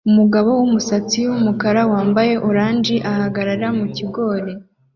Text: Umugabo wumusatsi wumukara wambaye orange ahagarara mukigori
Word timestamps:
Umugabo 0.09 0.49
wumusatsi 0.59 1.17
wumukara 1.29 1.81
wambaye 1.91 2.33
orange 2.47 2.95
ahagarara 3.11 3.67
mukigori 3.77 4.53